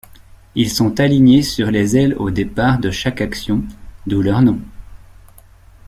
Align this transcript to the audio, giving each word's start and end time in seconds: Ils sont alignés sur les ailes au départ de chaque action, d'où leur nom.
Ils 0.55 0.71
sont 0.71 0.99
alignés 0.99 1.43
sur 1.43 1.69
les 1.69 1.95
ailes 1.95 2.15
au 2.15 2.31
départ 2.31 2.79
de 2.79 2.89
chaque 2.89 3.21
action, 3.21 3.63
d'où 4.07 4.23
leur 4.23 4.41
nom. 4.41 4.59